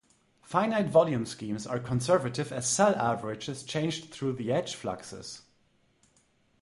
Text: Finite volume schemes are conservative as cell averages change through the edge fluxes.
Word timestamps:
Finite 0.41 0.89
volume 0.89 1.27
schemes 1.27 1.67
are 1.67 1.77
conservative 1.77 2.51
as 2.51 2.67
cell 2.67 2.95
averages 2.95 3.61
change 3.61 4.09
through 4.09 4.33
the 4.33 4.51
edge 4.51 4.73
fluxes. 4.73 5.43